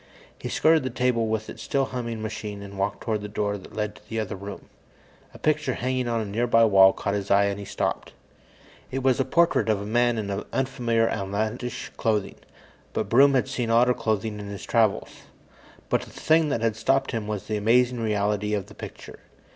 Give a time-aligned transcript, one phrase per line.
[0.39, 3.75] He skirted the table with its still humming machine and walked toward the door that
[3.75, 4.65] led to the other room.
[5.31, 8.11] A picture hanging on a nearby wall caught his eye, and he stopped.
[8.89, 12.37] It was a portrait of a man in unfamiliar, outlandish clothing,
[12.93, 15.11] but Broom had seen odder clothing in his travels.
[15.87, 19.19] But the thing that had stopped him was the amazing reality of the picture.